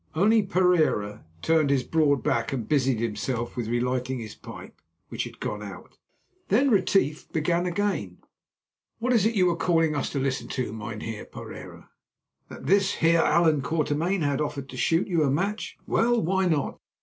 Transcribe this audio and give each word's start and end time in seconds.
Only 0.15 0.41
Pereira 0.41 1.25
turned 1.43 1.69
his 1.69 1.83
broad 1.83 2.23
back 2.23 2.51
and 2.51 2.67
busied 2.67 2.97
himself 2.99 3.55
with 3.55 3.67
relighting 3.67 4.17
his 4.17 4.33
pipe, 4.33 4.81
which 5.09 5.25
had 5.25 5.39
gone 5.39 5.61
out. 5.61 5.99
Then 6.47 6.71
Retief 6.71 7.31
began 7.31 7.67
again. 7.67 8.17
"What 8.97 9.13
is 9.13 9.27
it 9.27 9.35
you 9.35 9.45
were 9.45 9.55
calling 9.55 9.95
us 9.95 10.09
to 10.13 10.19
listen 10.19 10.47
to, 10.47 10.73
Mynheer 10.73 11.25
Pereira? 11.25 11.91
That 12.49 12.65
this 12.65 12.95
Heer 12.95 13.19
Allan 13.21 13.61
Quatermain 13.61 14.23
had 14.23 14.41
offered 14.41 14.69
to 14.69 14.75
shoot 14.77 15.07
you 15.07 15.21
a 15.21 15.29
match? 15.29 15.77
Well, 15.85 16.19
why 16.19 16.47
not? 16.47 16.79